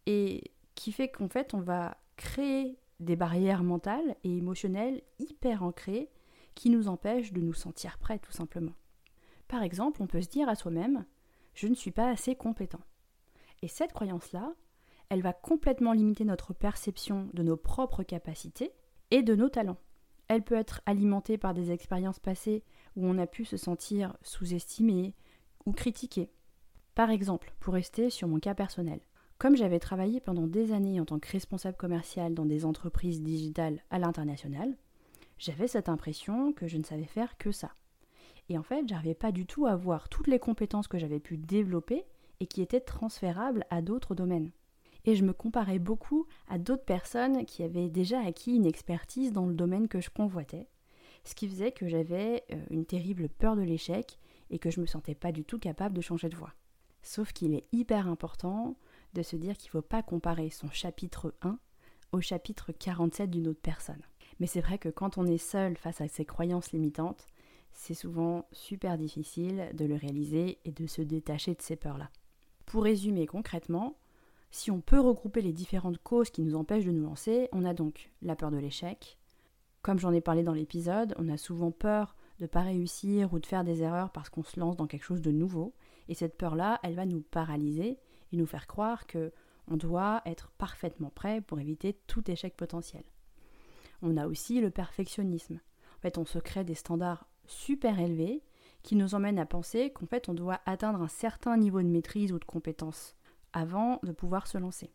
et 0.09 0.53
qui 0.75 0.91
fait 0.91 1.09
qu'en 1.09 1.29
fait 1.29 1.53
on 1.53 1.61
va 1.61 1.99
créer 2.17 2.79
des 2.99 3.15
barrières 3.15 3.63
mentales 3.63 4.17
et 4.25 4.39
émotionnelles 4.39 5.03
hyper 5.19 5.63
ancrées 5.63 6.11
qui 6.55 6.71
nous 6.71 6.89
empêchent 6.89 7.33
de 7.33 7.43
nous 7.43 7.53
sentir 7.53 7.99
prêts 7.99 8.19
tout 8.19 8.33
simplement. 8.33 8.73
Par 9.49 9.63
exemple, 9.63 10.03
on 10.03 10.07
peut 10.07 10.23
se 10.23 10.29
dire 10.29 10.49
à 10.49 10.55
soi-même 10.55 11.05
je 11.53 11.69
ne 11.69 11.75
suis 11.75 11.91
pas 11.91 12.09
assez 12.09 12.35
compétent. 12.35 12.81
Et 13.61 13.69
cette 13.69 13.93
croyance-là, 13.93 14.55
elle 15.11 15.23
va 15.23 15.33
complètement 15.35 15.93
limiter 15.93 16.25
notre 16.25 16.55
perception 16.55 17.29
de 17.35 17.43
nos 17.43 17.57
propres 17.57 18.03
capacités 18.03 18.73
et 19.11 19.23
de 19.23 19.35
nos 19.35 19.49
talents. 19.49 19.79
Elle 20.29 20.43
peut 20.43 20.55
être 20.55 20.81
alimentée 20.87 21.37
par 21.37 21.55
des 21.55 21.71
expériences 21.71 22.19
passées 22.19 22.65
où 22.97 23.07
on 23.07 23.19
a 23.19 23.27
pu 23.27 23.45
se 23.45 23.57
sentir 23.57 24.17
sous-estimé 24.23 25.15
ou 25.67 25.73
critiqué. 25.73 26.31
Par 26.95 27.11
exemple, 27.11 27.53
pour 27.61 27.75
rester 27.75 28.09
sur 28.11 28.29
mon 28.29 28.39
cas 28.39 28.55
personnel, 28.55 29.01
comme 29.39 29.57
j'avais 29.57 29.79
travaillé 29.79 30.21
pendant 30.21 30.47
des 30.47 30.73
années 30.73 31.01
en 31.01 31.05
tant 31.05 31.19
que 31.19 31.31
responsable 31.31 31.77
commercial 31.77 32.35
dans 32.35 32.47
des 32.47 32.65
entreprises 32.65 33.23
digitales 33.23 33.81
à 33.91 33.99
l'international, 33.99 34.77
j'avais 35.39 35.69
cette 35.69 35.89
impression 35.89 36.53
que 36.53 36.67
je 36.67 36.77
ne 36.77 36.85
savais 36.85 37.05
faire 37.05 37.39
que 37.39 37.53
ça. 37.53 37.71
Et 38.49 38.59
en 38.59 38.63
fait, 38.63 38.89
j'arrivais 38.89 39.15
pas 39.15 39.31
du 39.31 39.47
tout 39.47 39.67
à 39.67 39.77
voir 39.77 40.09
toutes 40.09 40.27
les 40.27 40.41
compétences 40.41 40.89
que 40.89 40.99
j'avais 40.99 41.21
pu 41.21 41.37
développer 41.37 42.05
et 42.41 42.47
qui 42.47 42.63
étaient 42.63 42.81
transférables 42.81 43.65
à 43.71 43.81
d'autres 43.83 44.15
domaines. 44.15 44.51
Et 45.05 45.15
je 45.15 45.25
me 45.25 45.33
comparais 45.33 45.79
beaucoup 45.79 46.27
à 46.49 46.59
d'autres 46.59 46.85
personnes 46.85 47.45
qui 47.45 47.63
avaient 47.63 47.89
déjà 47.89 48.21
acquis 48.21 48.57
une 48.57 48.67
expertise 48.67 49.33
dans 49.33 49.47
le 49.47 49.55
domaine 49.55 49.89
que 49.89 50.01
je 50.01 50.11
convoitais, 50.11 50.67
ce 51.25 51.35
qui 51.35 51.49
faisait 51.49 51.73
que 51.73 51.87
j'avais 51.87 52.45
euh, 52.53 52.57
une 52.71 52.85
terrible 52.87 53.29
peur 53.29 53.55
de 53.55 53.63
l'échec 53.63 54.19
et 54.51 54.59
que 54.59 54.71
je 54.71 54.81
me 54.81 54.87
sentais 54.87 55.15
pas 55.15 55.31
du 55.31 55.45
tout 55.45 55.59
capable 55.59 55.95
de 55.95 56.01
changer 56.01 56.29
de 56.29 56.37
voie. 56.37 56.55
Sauf 57.03 57.33
qu'il 57.33 57.55
est 57.55 57.67
hyper 57.73 58.09
important 58.09 58.77
de 59.15 59.23
se 59.23 59.37
dire 59.37 59.57
qu'il 59.57 59.69
ne 59.69 59.73
faut 59.73 59.83
pas 59.83 60.03
comparer 60.03 60.51
son 60.51 60.71
chapitre 60.71 61.35
1 61.43 61.59
au 62.13 62.21
chapitre 62.21 62.73
47 62.73 63.31
d'une 63.31 63.49
autre 63.49 63.61
personne. 63.61 64.03
Mais 64.41 64.47
c'est 64.47 64.61
vrai 64.61 64.79
que 64.79 64.89
quand 64.89 65.19
on 65.19 65.27
est 65.27 65.39
seul 65.39 65.77
face 65.77 66.01
à 66.01 66.09
ses 66.09 66.25
croyances 66.25 66.73
limitantes, 66.73 67.27
c'est 67.73 67.95
souvent 67.95 68.47
super 68.53 68.99
difficile 68.99 69.71
de 69.75 69.85
le 69.85 69.95
réaliser 69.95 70.59
et 70.65 70.73
de 70.73 70.87
se 70.87 71.03
détacher 71.03 71.55
de 71.55 71.63
ces 71.63 71.77
peurs-là. 71.77 72.11
Pour 72.67 72.85
résumer 72.85 73.27
concrètement, 73.27 73.97
si 74.51 74.71
on 74.71 74.81
peut 74.81 75.01
regrouper 75.01 75.43
les 75.43 75.53
différentes 75.53 75.99
causes 75.99 76.31
qui 76.31 76.43
nous 76.43 76.55
empêchent 76.55 76.85
de 76.85 76.91
nous 76.91 77.05
lancer, 77.05 77.49
on 77.53 77.65
a 77.65 77.75
donc 77.75 78.11
la 78.23 78.37
peur 78.37 78.51
de 78.51 78.57
l'échec. 78.57 79.19
Comme 79.83 79.99
j'en 79.99 80.13
ai 80.13 80.21
parlé 80.21 80.43
dans 80.43 80.55
l'épisode, 80.55 81.15
on 81.19 81.29
a 81.29 81.37
souvent 81.37 81.71
peur 81.71 82.17
de 82.39 82.45
ne 82.45 82.49
pas 82.49 82.63
réussir 82.63 83.33
ou 83.33 83.39
de 83.39 83.47
faire 83.47 83.65
des 83.65 83.83
erreurs 83.83 84.11
parce 84.11 84.29
qu'on 84.29 84.43
se 84.43 84.59
lance 84.59 84.77
dans 84.77 84.87
quelque 84.87 85.05
chose 85.05 85.23
de 85.23 85.31
nouveau. 85.31 85.75
Et 86.09 86.15
cette 86.15 86.37
peur-là, 86.37 86.81
elle 86.83 86.95
va 86.95 87.07
nous 87.07 87.21
paralyser 87.21 87.99
et 88.33 88.37
nous 88.37 88.47
faire 88.47 88.67
croire 88.67 89.07
que 89.07 89.33
on 89.71 89.77
doit 89.77 90.23
être 90.25 90.51
parfaitement 90.53 91.11
prêt 91.11 91.41
pour 91.41 91.61
éviter 91.61 91.93
tout 92.07 92.31
échec 92.31 92.57
potentiel. 92.57 93.05
On 94.01 94.17
a 94.17 94.27
aussi 94.27 94.61
le 94.61 94.71
perfectionnisme. 94.71 95.61
En 95.99 96.01
fait, 96.01 96.17
on 96.19 96.25
se 96.25 96.39
crée 96.39 96.65
des 96.65 96.75
standards 96.75 97.27
super 97.47 97.99
élevés 97.99 98.43
qui 98.83 98.97
nous 98.97 99.15
emmènent 99.15 99.39
à 99.39 99.47
penser 99.47 99.91
qu'en 99.93 100.07
fait, 100.07 100.29
on 100.29 100.35
doit 100.35 100.61
atteindre 100.65 101.03
un 101.03 101.09
certain 101.09 101.57
niveau 101.57 101.83
de 101.83 101.89
maîtrise 101.89 102.33
ou 102.33 102.39
de 102.39 102.45
compétence 102.45 103.17
avant 103.53 103.99
de 104.03 104.13
pouvoir 104.13 104.47
se 104.47 104.59
lancer. 104.59 104.93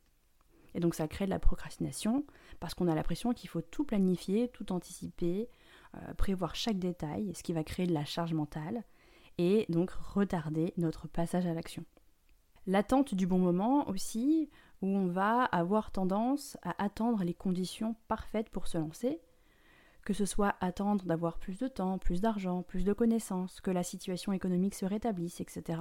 Et 0.75 0.79
donc 0.79 0.95
ça 0.95 1.07
crée 1.07 1.25
de 1.25 1.29
la 1.29 1.39
procrastination 1.39 2.25
parce 2.59 2.73
qu'on 2.73 2.87
a 2.87 2.95
l'impression 2.95 3.33
qu'il 3.33 3.49
faut 3.49 3.61
tout 3.61 3.83
planifier, 3.83 4.47
tout 4.49 4.71
anticiper, 4.71 5.49
euh, 5.95 6.13
prévoir 6.15 6.55
chaque 6.55 6.79
détail, 6.79 7.33
ce 7.35 7.43
qui 7.43 7.53
va 7.53 7.63
créer 7.63 7.85
de 7.85 7.93
la 7.93 8.05
charge 8.05 8.33
mentale 8.33 8.83
et 9.37 9.65
donc 9.69 9.91
retarder 9.91 10.73
notre 10.77 11.07
passage 11.07 11.45
à 11.45 11.53
l'action. 11.53 11.85
L'attente 12.65 13.13
du 13.13 13.27
bon 13.27 13.39
moment 13.39 13.89
aussi, 13.89 14.49
où 14.81 14.87
on 14.87 15.07
va 15.07 15.43
avoir 15.45 15.91
tendance 15.91 16.57
à 16.61 16.81
attendre 16.83 17.23
les 17.23 17.33
conditions 17.33 17.95
parfaites 18.07 18.49
pour 18.49 18.67
se 18.67 18.77
lancer, 18.77 19.19
que 20.05 20.13
ce 20.13 20.25
soit 20.25 20.55
attendre 20.59 21.05
d'avoir 21.05 21.37
plus 21.37 21.57
de 21.59 21.67
temps, 21.67 21.97
plus 21.97 22.21
d'argent, 22.21 22.63
plus 22.63 22.83
de 22.83 22.93
connaissances, 22.93 23.61
que 23.61 23.71
la 23.71 23.83
situation 23.83 24.33
économique 24.33 24.75
se 24.75 24.85
rétablisse, 24.85 25.41
etc. 25.41 25.79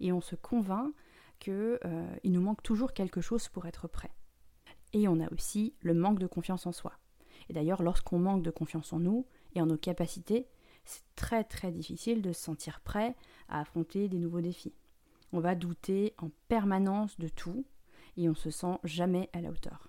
Et 0.00 0.12
on 0.12 0.20
se 0.20 0.34
convainc 0.34 0.92
qu'il 1.38 1.52
euh, 1.84 2.16
nous 2.24 2.40
manque 2.40 2.62
toujours 2.62 2.92
quelque 2.92 3.20
chose 3.20 3.48
pour 3.48 3.66
être 3.66 3.88
prêt. 3.88 4.10
Et 4.92 5.08
on 5.08 5.20
a 5.20 5.32
aussi 5.32 5.74
le 5.80 5.94
manque 5.94 6.18
de 6.18 6.26
confiance 6.26 6.66
en 6.66 6.72
soi. 6.72 6.92
Et 7.48 7.52
d'ailleurs, 7.52 7.82
lorsqu'on 7.82 8.18
manque 8.18 8.42
de 8.42 8.50
confiance 8.50 8.92
en 8.92 8.98
nous 8.98 9.26
et 9.54 9.62
en 9.62 9.66
nos 9.66 9.78
capacités, 9.78 10.48
c'est 10.84 11.02
très 11.14 11.44
très 11.44 11.70
difficile 11.70 12.22
de 12.22 12.32
se 12.32 12.42
sentir 12.42 12.80
prêt 12.80 13.14
à 13.48 13.60
affronter 13.60 14.08
des 14.08 14.18
nouveaux 14.18 14.40
défis. 14.40 14.74
On 15.32 15.40
va 15.40 15.54
douter 15.54 16.14
en 16.18 16.30
permanence 16.48 17.18
de 17.18 17.28
tout 17.28 17.64
et 18.16 18.28
on 18.28 18.34
se 18.34 18.50
sent 18.50 18.78
jamais 18.84 19.28
à 19.32 19.40
la 19.40 19.50
hauteur. 19.50 19.88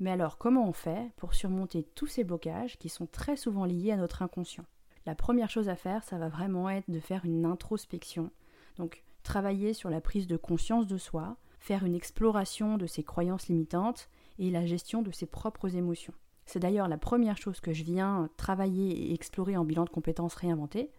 Mais 0.00 0.10
alors, 0.10 0.36
comment 0.36 0.68
on 0.68 0.72
fait 0.72 1.12
pour 1.16 1.34
surmonter 1.34 1.84
tous 1.94 2.06
ces 2.06 2.24
blocages 2.24 2.78
qui 2.78 2.88
sont 2.88 3.06
très 3.06 3.36
souvent 3.36 3.64
liés 3.64 3.92
à 3.92 3.96
notre 3.96 4.22
inconscient? 4.22 4.64
La 5.06 5.14
première 5.14 5.50
chose 5.50 5.68
à 5.68 5.76
faire, 5.76 6.04
ça 6.04 6.18
va 6.18 6.28
vraiment 6.28 6.68
être 6.68 6.90
de 6.90 7.00
faire 7.00 7.24
une 7.24 7.44
introspection. 7.44 8.30
Donc, 8.76 9.02
travailler 9.22 9.72
sur 9.72 9.90
la 9.90 10.00
prise 10.00 10.26
de 10.26 10.36
conscience 10.36 10.86
de 10.86 10.98
soi, 10.98 11.36
faire 11.58 11.84
une 11.84 11.94
exploration 11.94 12.76
de 12.76 12.86
ses 12.86 13.04
croyances 13.04 13.48
limitantes 13.48 14.08
et 14.38 14.50
la 14.50 14.66
gestion 14.66 15.02
de 15.02 15.10
ses 15.10 15.26
propres 15.26 15.76
émotions. 15.76 16.14
C'est 16.46 16.58
d'ailleurs 16.58 16.88
la 16.88 16.98
première 16.98 17.36
chose 17.36 17.60
que 17.60 17.72
je 17.72 17.84
viens 17.84 18.28
travailler 18.36 18.90
et 18.90 19.14
explorer 19.14 19.56
en 19.56 19.64
bilan 19.64 19.84
de 19.84 19.90
compétences 19.90 20.34
réinventées, 20.34 20.90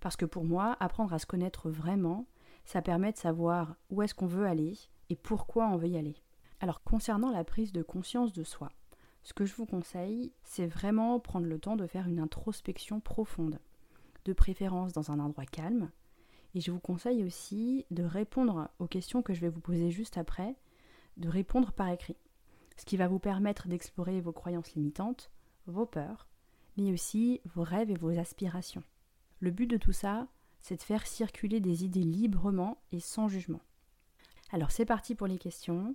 parce 0.00 0.16
que 0.16 0.24
pour 0.24 0.44
moi, 0.44 0.76
apprendre 0.80 1.12
à 1.12 1.18
se 1.18 1.26
connaître 1.26 1.68
vraiment, 1.68 2.26
ça 2.66 2.82
permet 2.82 3.12
de 3.12 3.16
savoir 3.16 3.76
où 3.90 4.02
est-ce 4.02 4.14
qu'on 4.14 4.26
veut 4.26 4.44
aller 4.44 4.76
et 5.08 5.16
pourquoi 5.16 5.68
on 5.68 5.76
veut 5.76 5.88
y 5.88 5.96
aller. 5.96 6.16
Alors 6.60 6.82
concernant 6.82 7.30
la 7.30 7.44
prise 7.44 7.72
de 7.72 7.82
conscience 7.82 8.32
de 8.32 8.44
soi, 8.44 8.70
ce 9.22 9.32
que 9.32 9.46
je 9.46 9.54
vous 9.54 9.66
conseille, 9.66 10.32
c'est 10.42 10.66
vraiment 10.66 11.18
prendre 11.20 11.46
le 11.46 11.58
temps 11.58 11.76
de 11.76 11.86
faire 11.86 12.08
une 12.08 12.18
introspection 12.20 13.00
profonde, 13.00 13.60
de 14.24 14.32
préférence 14.32 14.92
dans 14.92 15.10
un 15.10 15.20
endroit 15.20 15.46
calme, 15.46 15.90
et 16.54 16.60
je 16.60 16.70
vous 16.70 16.80
conseille 16.80 17.24
aussi 17.24 17.86
de 17.90 18.02
répondre 18.02 18.68
aux 18.78 18.86
questions 18.86 19.22
que 19.22 19.32
je 19.32 19.40
vais 19.40 19.48
vous 19.48 19.60
poser 19.60 19.90
juste 19.90 20.18
après, 20.18 20.56
de 21.16 21.28
répondre 21.28 21.72
par 21.72 21.88
écrit 21.88 22.16
ce 22.76 22.84
qui 22.84 22.96
va 22.96 23.08
vous 23.08 23.18
permettre 23.18 23.68
d'explorer 23.68 24.20
vos 24.20 24.32
croyances 24.32 24.74
limitantes, 24.74 25.30
vos 25.66 25.86
peurs, 25.86 26.28
mais 26.76 26.92
aussi 26.92 27.40
vos 27.54 27.62
rêves 27.62 27.90
et 27.90 27.96
vos 27.96 28.18
aspirations. 28.18 28.82
Le 29.40 29.50
but 29.50 29.66
de 29.66 29.76
tout 29.76 29.92
ça, 29.92 30.28
c'est 30.66 30.76
de 30.76 30.82
faire 30.82 31.06
circuler 31.06 31.60
des 31.60 31.84
idées 31.84 32.02
librement 32.02 32.78
et 32.90 32.98
sans 32.98 33.28
jugement. 33.28 33.60
Alors 34.50 34.72
c'est 34.72 34.84
parti 34.84 35.14
pour 35.14 35.28
les 35.28 35.38
questions. 35.38 35.94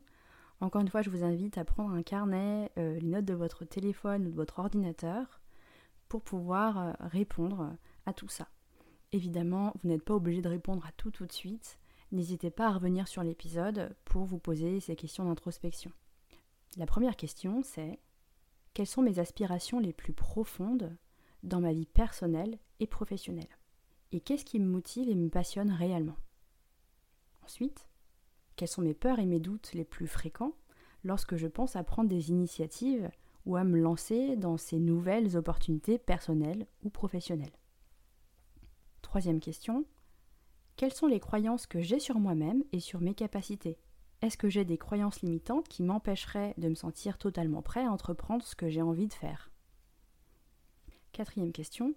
Encore 0.61 0.81
une 0.81 0.87
fois, 0.87 1.01
je 1.01 1.09
vous 1.09 1.25
invite 1.25 1.57
à 1.57 1.65
prendre 1.65 1.93
un 1.93 2.03
carnet, 2.03 2.71
euh, 2.77 2.97
les 2.97 3.07
notes 3.07 3.25
de 3.25 3.33
votre 3.33 3.65
téléphone 3.65 4.27
ou 4.27 4.31
de 4.31 4.35
votre 4.35 4.59
ordinateur 4.59 5.41
pour 6.07 6.21
pouvoir 6.21 6.79
euh, 6.79 6.93
répondre 7.01 7.75
à 8.05 8.13
tout 8.13 8.29
ça. 8.29 8.47
Évidemment, 9.11 9.73
vous 9.83 9.89
n'êtes 9.89 10.05
pas 10.05 10.15
obligé 10.15 10.41
de 10.41 10.47
répondre 10.47 10.85
à 10.85 10.93
tout 10.93 11.11
tout 11.11 11.25
de 11.25 11.33
suite. 11.33 11.77
N'hésitez 12.13 12.49
pas 12.49 12.67
à 12.67 12.71
revenir 12.71 13.09
sur 13.09 13.23
l'épisode 13.23 13.93
pour 14.05 14.23
vous 14.23 14.39
poser 14.39 14.79
ces 14.79 14.95
questions 14.95 15.25
d'introspection. 15.25 15.91
La 16.77 16.85
première 16.85 17.17
question, 17.17 17.61
c'est 17.61 17.99
quelles 18.73 18.87
sont 18.87 19.01
mes 19.01 19.19
aspirations 19.19 19.81
les 19.81 19.91
plus 19.91 20.13
profondes 20.13 20.95
dans 21.43 21.59
ma 21.59 21.73
vie 21.73 21.87
personnelle 21.87 22.57
et 22.79 22.87
professionnelle? 22.87 23.60
Et 24.11 24.19
qu'est-ce 24.19 24.45
qui 24.45 24.59
me 24.59 24.67
motive 24.67 25.09
et 25.09 25.15
me 25.15 25.29
passionne 25.29 25.71
réellement? 25.71 26.17
Ensuite, 27.43 27.87
quelles 28.55 28.67
sont 28.67 28.81
mes 28.81 28.93
peurs 28.93 29.19
et 29.19 29.25
mes 29.25 29.39
doutes 29.39 29.73
les 29.73 29.85
plus 29.85 30.07
fréquents 30.07 30.53
lorsque 31.03 31.35
je 31.35 31.47
pense 31.47 31.75
à 31.75 31.83
prendre 31.83 32.09
des 32.09 32.29
initiatives 32.29 33.09
ou 33.45 33.55
à 33.55 33.63
me 33.63 33.79
lancer 33.79 34.35
dans 34.35 34.57
ces 34.57 34.77
nouvelles 34.77 35.37
opportunités 35.37 35.97
personnelles 35.97 36.67
ou 36.83 36.89
professionnelles? 36.89 37.57
Troisième 39.01 39.39
question, 39.39 39.85
quelles 40.75 40.93
sont 40.93 41.07
les 41.07 41.19
croyances 41.19 41.67
que 41.67 41.81
j'ai 41.81 41.99
sur 41.99 42.19
moi-même 42.19 42.63
et 42.71 42.79
sur 42.79 43.01
mes 43.01 43.13
capacités? 43.13 43.77
Est-ce 44.21 44.37
que 44.37 44.49
j'ai 44.49 44.65
des 44.65 44.77
croyances 44.77 45.21
limitantes 45.21 45.67
qui 45.67 45.81
m'empêcheraient 45.83 46.53
de 46.57 46.69
me 46.69 46.75
sentir 46.75 47.17
totalement 47.17 47.61
prêt 47.61 47.85
à 47.85 47.91
entreprendre 47.91 48.43
ce 48.43 48.55
que 48.55 48.69
j'ai 48.69 48.81
envie 48.81 49.07
de 49.07 49.13
faire? 49.13 49.51
Quatrième 51.11 51.51
question. 51.51 51.95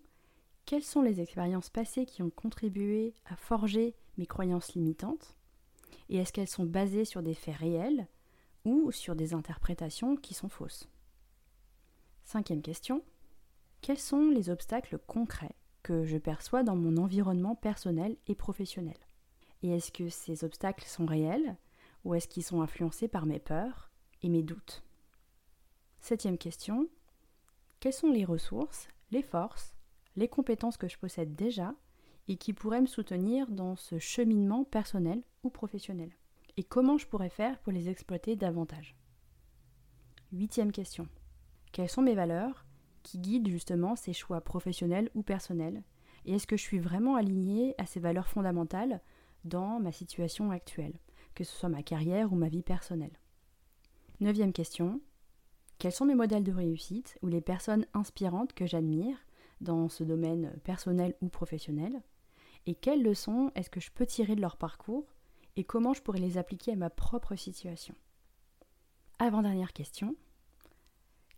Quelles 0.66 0.83
sont 0.83 1.02
les 1.02 1.21
expériences 1.21 1.68
passées 1.68 2.06
qui 2.06 2.23
ont 2.23 2.30
contribué 2.30 3.14
à 3.26 3.37
forger 3.37 3.94
mes 4.16 4.26
croyances 4.26 4.75
limitantes? 4.75 5.37
Et 6.09 6.16
est-ce 6.16 6.33
qu'elles 6.33 6.49
sont 6.49 6.64
basées 6.64 7.04
sur 7.04 7.23
des 7.23 7.35
faits 7.35 7.56
réels 7.56 8.06
ou 8.64 8.90
sur 8.90 9.14
des 9.14 9.35
interprétations 9.35 10.16
qui 10.16 10.33
sont 10.33 10.49
fausses? 10.49 10.88
Cinquième 12.25 12.62
question. 12.62 13.02
Quels 13.83 13.99
sont 13.99 14.30
les 14.30 14.49
obstacles 14.49 14.99
concrets 14.99 15.54
que 15.83 16.06
je 16.06 16.16
perçois 16.16 16.62
dans 16.62 16.76
mon 16.76 16.97
environnement 16.97 17.54
personnel 17.54 18.16
et 18.26 18.35
professionnel? 18.35 18.97
Et 19.62 19.71
est-ce 19.71 19.92
que 19.92 20.09
ces 20.09 20.44
obstacles 20.44 20.87
sont 20.87 21.06
réels 21.06 21.56
ou 22.04 22.14
est-ce 22.14 22.28
qu'ils 22.28 22.42
sont 22.42 22.62
influencés 22.62 23.09
par 23.09 23.26
mes 23.26 23.38
peurs 23.38 23.90
et 24.23 24.30
mes 24.30 24.42
doutes? 24.42 24.83
Septième 26.00 26.38
question. 26.38 26.88
Quelles 27.80 27.92
sont 27.92 28.11
les 28.11 28.25
ressources, 28.25 28.88
les 29.11 29.23
forces, 29.23 29.74
les 30.16 30.28
compétences 30.28 30.76
que 30.76 30.88
je 30.88 30.99
possède 30.99 31.35
déjà 31.35 31.75
et 32.28 32.37
qui 32.37 32.52
pourraient 32.52 32.80
me 32.80 32.87
soutenir 32.87 33.50
dans 33.50 33.76
ce 33.76 33.99
cheminement 33.99 34.64
personnel 34.64 35.23
ou 35.42 35.50
professionnel 35.50 36.11
Et 36.56 36.64
comment 36.64 36.99
je 36.99 37.06
pourrais 37.06 37.28
faire 37.28 37.59
pour 37.61 37.73
les 37.73 37.88
exploiter 37.88 38.37
davantage? 38.37 38.97
Huitième 40.33 40.73
question. 40.73 41.09
Quelles 41.73 41.90
sont 41.90 42.02
mes 42.02 42.14
valeurs 42.14 42.64
qui 43.02 43.18
guident 43.18 43.49
justement 43.49 43.97
ces 43.97 44.12
choix 44.12 44.40
professionnels 44.40 45.11
ou 45.14 45.23
personnels? 45.23 45.83
Et 46.25 46.35
est-ce 46.35 46.47
que 46.47 46.56
je 46.56 46.62
suis 46.62 46.78
vraiment 46.78 47.16
alignée 47.16 47.75
à 47.78 47.87
ces 47.87 48.00
valeurs 48.00 48.28
fondamentales 48.28 49.00
dans 49.44 49.78
ma 49.78 49.92
situation 49.92 50.50
actuelle 50.50 50.99
que 51.35 51.44
ce 51.44 51.54
soit 51.54 51.68
ma 51.68 51.83
carrière 51.83 52.33
ou 52.33 52.37
ma 52.37 52.49
vie 52.49 52.62
personnelle? 52.62 53.18
Neuvième 54.21 54.52
question. 54.52 55.00
Quels 55.78 55.92
sont 55.92 56.04
mes 56.04 56.14
modèles 56.14 56.44
de 56.44 56.52
réussite 56.52 57.18
ou 57.23 57.26
les 57.26 57.40
personnes 57.40 57.87
inspirantes 57.92 58.52
que 58.52 58.66
j'admire? 58.66 59.18
Dans 59.64 59.88
ce 59.88 60.04
domaine 60.04 60.52
personnel 60.62 61.14
ou 61.21 61.28
professionnel 61.28 62.02
Et 62.66 62.75
quelles 62.75 63.02
leçons 63.02 63.50
est-ce 63.54 63.71
que 63.71 63.80
je 63.80 63.90
peux 63.90 64.06
tirer 64.06 64.37
de 64.37 64.40
leur 64.40 64.56
parcours 64.56 65.06
et 65.56 65.64
comment 65.64 65.94
je 65.94 66.02
pourrais 66.02 66.21
les 66.21 66.38
appliquer 66.38 66.73
à 66.73 66.76
ma 66.76 66.90
propre 66.90 67.37
situation 67.37 67.94
Avant-dernière 69.18 69.73
question. 69.73 70.16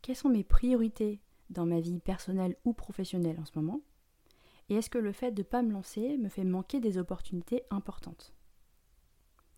Quelles 0.03 0.17
sont 0.17 0.29
mes 0.29 0.45
priorités 0.45 1.21
dans 1.51 1.67
ma 1.67 1.81
vie 1.81 2.01
personnelle 2.01 2.57
ou 2.65 2.73
professionnelle 2.73 3.39
en 3.41 3.45
ce 3.45 3.53
moment 3.57 3.81
Et 4.69 4.75
est-ce 4.75 4.91
que 4.91 4.99
le 4.99 5.13
fait 5.13 5.33
de 5.33 5.43
ne 5.43 5.47
pas 5.47 5.63
me 5.63 5.73
lancer 5.73 6.19
me 6.19 6.29
fait 6.29 6.45
manquer 6.45 6.81
des 6.81 6.99
opportunités 6.99 7.63
importantes 7.71 8.37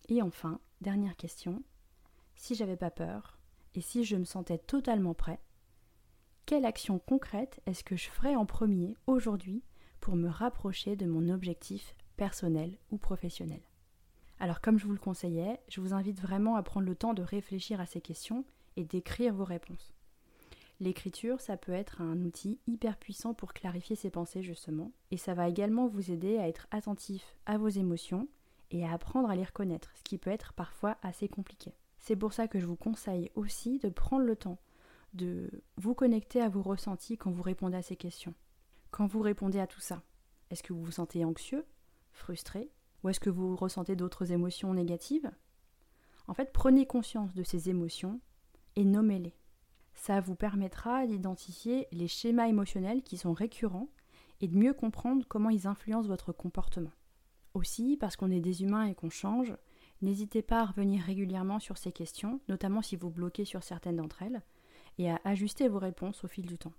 et 0.08 0.22
enfin, 0.22 0.58
dernière 0.80 1.16
question, 1.16 1.62
si 2.34 2.54
j'avais 2.54 2.76
pas 2.76 2.90
peur 2.90 3.38
et 3.75 3.82
si 3.82 4.04
je 4.04 4.16
me 4.16 4.25
sentais 4.25 4.58
totalement 4.58 5.14
prêt, 5.14 5.38
quelle 6.49 6.64
action 6.64 6.99
concrète 6.99 7.61
est-ce 7.67 7.85
que 7.85 7.95
je 7.95 8.09
ferais 8.09 8.35
en 8.35 8.47
premier 8.47 8.97
aujourd'hui 9.07 9.62
pour 10.00 10.17
me 10.17 10.31
rapprocher 10.31 10.97
de 10.97 11.05
mon 11.05 11.28
objectif 11.28 11.95
personnel 12.17 12.78
ou 12.90 12.97
professionnel? 12.97 13.61
Alors 14.40 14.62
comme 14.62 14.78
je 14.78 14.87
vous 14.87 14.95
le 14.95 14.99
conseillais, 14.99 15.61
je 15.69 15.83
vous 15.83 15.93
invite 15.93 16.23
vraiment 16.23 16.57
à 16.57 16.62
prendre 16.62 16.87
le 16.87 16.95
temps 16.95 17.12
de 17.12 17.21
réfléchir 17.21 17.83
à 17.83 17.87
ces 17.87 18.00
questions 18.00 18.47
et 18.76 18.85
d'écrire 18.85 19.35
vos 19.35 19.45
réponses. 19.45 19.93
L'écriture, 20.81 21.38
ça 21.43 21.59
peut 21.59 21.73
être 21.73 22.00
un 22.00 22.23
outil 22.23 22.59
hyper 22.67 22.97
puissant 22.97 23.35
pour 23.35 23.52
clarifier 23.52 23.95
ses 23.95 24.09
pensées 24.09 24.43
justement, 24.43 24.93
et 25.11 25.19
ça 25.19 25.35
va 25.35 25.50
également 25.50 25.87
vous 25.87 26.11
aider 26.11 26.38
à 26.38 26.49
être 26.49 26.67
attentif 26.71 27.37
à 27.45 27.59
vos 27.59 27.69
émotions 27.69 28.26
et 28.71 28.87
à 28.87 28.93
apprendre 28.95 29.28
à 29.28 29.37
les 29.37 29.45
reconnaître, 29.45 29.93
ce 29.97 30.02
qui 30.02 30.17
peut 30.17 30.31
être 30.31 30.55
parfois 30.55 30.97
assez 31.02 31.28
compliqué. 31.28 31.75
C'est 31.99 32.17
pour 32.17 32.33
ça 32.33 32.49
que 32.49 32.59
je 32.59 32.64
vous 32.64 32.75
conseille 32.75 33.31
aussi 33.35 33.78
de 33.81 33.90
prendre 33.90 34.25
le 34.25 34.37
temps 34.37 34.57
de 35.15 35.50
vous 35.77 35.95
connecter 35.95 36.41
à 36.41 36.49
vos 36.49 36.62
ressentis 36.62 37.17
quand 37.17 37.31
vous 37.31 37.43
répondez 37.43 37.77
à 37.77 37.83
ces 37.83 37.97
questions. 37.97 38.35
Quand 38.91 39.07
vous 39.07 39.21
répondez 39.21 39.61
à 39.61 39.67
tout 39.67 39.81
ça, 39.81 40.03
est-ce 40.50 40.62
que 40.62 40.73
vous 40.73 40.83
vous 40.83 40.93
sentez 40.93 41.25
anxieux, 41.25 41.65
frustré, 42.12 42.71
ou 43.03 43.09
est-ce 43.09 43.21
que 43.21 43.31
vous 43.31 43.57
ressentez 43.57 43.97
d'autres 43.97 44.33
émotions 44.33 44.75
négatives? 44.75 45.31
En 46.27 46.35
fait, 46.35 46.53
prenez 46.53 46.87
conscience 46.87 47.35
de 47.35 47.43
ces 47.43 47.71
émotions 47.71 48.21
et 48.77 48.85
nommez-les. 48.85 49.35
Ça 49.95 50.21
vous 50.21 50.37
permettra 50.37 51.07
d'identifier 51.07 51.88
les 51.91 52.09
schémas 52.09 52.49
émotionnels 52.49 53.03
qui 53.03 53.17
sont 53.17 53.33
récurrents 53.33 53.88
et 54.41 54.49
de 54.49 54.57
mieux 54.57 54.75
comprendre 54.75 55.27
comment 55.27 55.50
ils 55.50 55.67
influencent 55.67 56.09
votre 56.09 56.33
comportement. 56.33 56.93
Aussi, 57.55 57.97
parce 57.97 58.17
qu'on 58.17 58.31
est 58.31 58.41
des 58.41 58.62
humains 58.62 58.85
et 58.85 58.95
qu'on 58.95 59.11
change, 59.11 59.55
n'hésitez 60.00 60.43
pas 60.43 60.61
à 60.61 60.67
revenir 60.67 61.03
régulièrement 61.03 61.59
sur 61.59 61.79
ces 61.79 61.93
questions, 61.93 62.41
notamment 62.49 62.83
si 62.83 62.95
vous 62.95 63.11
bloquez 63.11 63.45
sur 63.45 63.65
certaines 63.65 63.97
d'entre 63.97 64.23
elles, 64.23 64.43
et 64.99 65.11
à 65.11 65.21
ajuster 65.25 65.69
vos 65.69 65.78
réponses 65.78 66.25
au 66.25 66.28
fil 66.28 66.47
du 66.47 66.59
temps. 66.59 66.73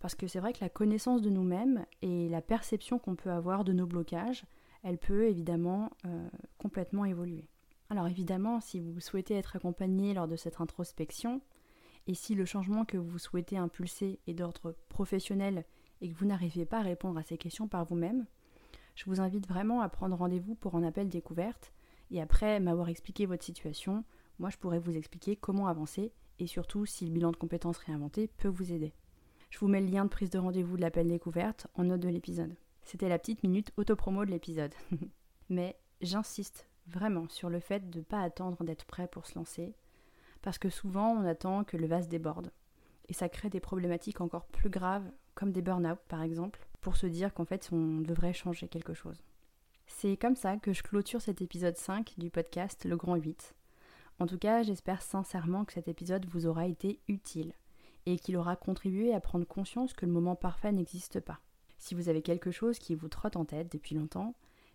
Parce 0.00 0.14
que 0.14 0.26
c'est 0.26 0.40
vrai 0.40 0.52
que 0.52 0.62
la 0.62 0.70
connaissance 0.70 1.20
de 1.20 1.30
nous-mêmes 1.30 1.84
et 2.00 2.28
la 2.28 2.40
perception 2.40 2.98
qu'on 2.98 3.16
peut 3.16 3.30
avoir 3.30 3.64
de 3.64 3.72
nos 3.72 3.86
blocages, 3.86 4.44
elle 4.82 4.98
peut 4.98 5.26
évidemment 5.26 5.90
euh, 6.06 6.28
complètement 6.58 7.04
évoluer. 7.04 7.46
Alors 7.90 8.06
évidemment, 8.06 8.60
si 8.60 8.80
vous 8.80 9.00
souhaitez 9.00 9.34
être 9.34 9.56
accompagné 9.56 10.14
lors 10.14 10.28
de 10.28 10.36
cette 10.36 10.60
introspection, 10.60 11.42
et 12.06 12.14
si 12.14 12.34
le 12.34 12.46
changement 12.46 12.84
que 12.84 12.96
vous 12.96 13.18
souhaitez 13.18 13.58
impulser 13.58 14.20
est 14.26 14.34
d'ordre 14.34 14.74
professionnel 14.88 15.64
et 16.00 16.10
que 16.10 16.16
vous 16.16 16.26
n'arrivez 16.26 16.64
pas 16.64 16.78
à 16.78 16.82
répondre 16.82 17.18
à 17.18 17.22
ces 17.22 17.36
questions 17.36 17.68
par 17.68 17.84
vous-même, 17.84 18.26
je 18.94 19.04
vous 19.04 19.20
invite 19.20 19.46
vraiment 19.46 19.82
à 19.82 19.88
prendre 19.88 20.16
rendez-vous 20.16 20.54
pour 20.54 20.76
un 20.76 20.82
appel 20.82 21.08
découverte. 21.08 21.72
Et 22.10 22.20
après 22.20 22.58
m'avoir 22.58 22.88
expliqué 22.88 23.26
votre 23.26 23.44
situation, 23.44 24.04
moi 24.38 24.50
je 24.50 24.56
pourrais 24.56 24.78
vous 24.78 24.96
expliquer 24.96 25.36
comment 25.36 25.66
avancer 25.66 26.12
et 26.40 26.46
surtout 26.46 26.86
si 26.86 27.04
le 27.04 27.12
bilan 27.12 27.30
de 27.30 27.36
compétences 27.36 27.78
réinventé 27.78 28.26
peut 28.26 28.48
vous 28.48 28.72
aider. 28.72 28.92
Je 29.50 29.58
vous 29.58 29.68
mets 29.68 29.80
le 29.80 29.86
lien 29.86 30.04
de 30.04 30.10
prise 30.10 30.30
de 30.30 30.38
rendez-vous 30.38 30.76
de 30.76 30.80
l'appel 30.80 31.08
découverte 31.08 31.66
en 31.74 31.84
note 31.84 32.00
de 32.00 32.08
l'épisode. 32.08 32.56
C'était 32.82 33.08
la 33.08 33.18
petite 33.18 33.42
minute 33.42 33.72
autopromo 33.76 34.24
de 34.24 34.30
l'épisode. 34.30 34.74
Mais 35.48 35.78
j'insiste 36.00 36.66
vraiment 36.86 37.28
sur 37.28 37.50
le 37.50 37.60
fait 37.60 37.90
de 37.90 37.98
ne 37.98 38.04
pas 38.04 38.22
attendre 38.22 38.64
d'être 38.64 38.86
prêt 38.86 39.06
pour 39.06 39.26
se 39.26 39.34
lancer, 39.36 39.74
parce 40.42 40.58
que 40.58 40.70
souvent 40.70 41.12
on 41.12 41.24
attend 41.24 41.64
que 41.64 41.76
le 41.76 41.86
vase 41.86 42.08
déborde. 42.08 42.52
Et 43.08 43.12
ça 43.12 43.28
crée 43.28 43.50
des 43.50 43.60
problématiques 43.60 44.20
encore 44.20 44.46
plus 44.46 44.70
graves, 44.70 45.10
comme 45.34 45.52
des 45.52 45.62
burn-out 45.62 45.98
par 46.08 46.22
exemple, 46.22 46.66
pour 46.80 46.96
se 46.96 47.06
dire 47.06 47.34
qu'en 47.34 47.44
fait 47.44 47.68
on 47.72 48.00
devrait 48.00 48.32
changer 48.32 48.66
quelque 48.68 48.94
chose. 48.94 49.22
C'est 49.86 50.16
comme 50.16 50.36
ça 50.36 50.56
que 50.56 50.72
je 50.72 50.82
clôture 50.82 51.20
cet 51.20 51.42
épisode 51.42 51.76
5 51.76 52.14
du 52.16 52.30
podcast 52.30 52.84
Le 52.84 52.96
Grand 52.96 53.16
8. 53.16 53.54
En 54.20 54.26
tout 54.26 54.38
cas, 54.38 54.62
j'espère 54.62 55.00
sincèrement 55.00 55.64
que 55.64 55.72
cet 55.72 55.88
épisode 55.88 56.26
vous 56.26 56.46
aura 56.46 56.66
été 56.66 57.00
utile 57.08 57.54
et 58.04 58.18
qu'il 58.18 58.36
aura 58.36 58.54
contribué 58.54 59.14
à 59.14 59.20
prendre 59.20 59.46
conscience 59.46 59.94
que 59.94 60.04
le 60.04 60.12
moment 60.12 60.36
parfait 60.36 60.72
n'existe 60.72 61.20
pas. 61.20 61.40
Si 61.78 61.94
vous 61.94 62.10
avez 62.10 62.20
quelque 62.20 62.50
chose 62.50 62.78
qui 62.78 62.94
vous 62.94 63.08
trotte 63.08 63.36
en 63.36 63.46
tête 63.46 63.72
depuis 63.72 63.94
longtemps, 63.94 64.34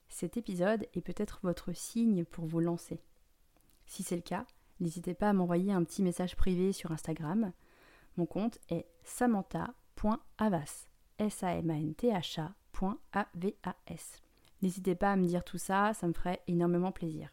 cet 0.09 0.35
épisode 0.37 0.87
est 0.95 1.01
peut-être 1.01 1.39
votre 1.43 1.73
signe 1.73 2.25
pour 2.25 2.45
vous 2.47 2.59
lancer. 2.59 2.99
Si 3.85 4.01
c'est 4.01 4.15
le 4.15 4.23
cas, 4.23 4.47
n'hésitez 4.79 5.13
pas 5.13 5.29
à 5.29 5.33
m'envoyer 5.33 5.71
un 5.71 5.83
petit 5.83 6.01
message 6.01 6.35
privé 6.35 6.71
sur 6.71 6.91
Instagram. 6.91 7.51
Mon 8.17 8.25
compte 8.25 8.57
est 8.69 8.87
samantha.avas. 9.03 10.87
s 11.19 11.43
a 11.43 11.55
m 11.55 11.69
a 11.69 11.75
n 11.75 11.93
t. 11.93 12.11
N'hésitez 14.63 14.95
pas 14.95 15.11
à 15.11 15.15
me 15.15 15.27
dire 15.27 15.43
tout 15.43 15.59
ça, 15.59 15.93
ça 15.93 16.07
me 16.07 16.13
ferait 16.13 16.41
énormément 16.47 16.91
plaisir. 16.91 17.29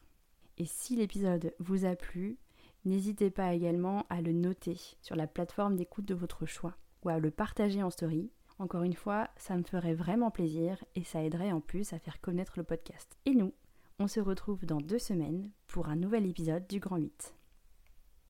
Et 0.58 0.66
si 0.66 0.96
l'épisode 0.96 1.54
vous 1.58 1.84
a 1.84 1.96
plu, 1.96 2.38
n'hésitez 2.84 3.30
pas 3.30 3.54
également 3.54 4.06
à 4.10 4.20
le 4.20 4.32
noter 4.32 4.78
sur 5.00 5.16
la 5.16 5.26
plateforme 5.26 5.76
d'écoute 5.76 6.04
de 6.04 6.14
votre 6.14 6.46
choix 6.46 6.74
ou 7.04 7.08
à 7.08 7.18
le 7.18 7.30
partager 7.30 7.82
en 7.82 7.90
story. 7.90 8.30
Encore 8.58 8.82
une 8.82 8.94
fois, 8.94 9.30
ça 9.36 9.56
me 9.56 9.64
ferait 9.64 9.94
vraiment 9.94 10.30
plaisir 10.30 10.84
et 10.94 11.04
ça 11.04 11.22
aiderait 11.22 11.52
en 11.52 11.60
plus 11.60 11.92
à 11.92 11.98
faire 11.98 12.20
connaître 12.20 12.54
le 12.56 12.64
podcast. 12.64 13.16
Et 13.26 13.34
nous, 13.34 13.52
on 13.98 14.08
se 14.08 14.20
retrouve 14.20 14.64
dans 14.66 14.80
deux 14.80 14.98
semaines 14.98 15.50
pour 15.68 15.88
un 15.88 15.96
nouvel 15.96 16.26
épisode 16.26 16.66
du 16.66 16.80
Grand 16.80 16.96
8. 16.96 17.34